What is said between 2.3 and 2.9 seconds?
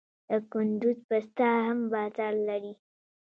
لري.